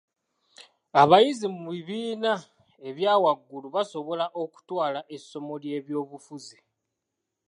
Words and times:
Abayizi 1.01 1.45
mu 1.55 1.67
bibiina 1.75 2.31
ebya 2.87 3.13
waggulu 3.23 3.67
basobola 3.75 4.25
okutwala 4.43 4.99
essomo 5.15 5.53
ly'ebyobufuzi. 5.63 6.57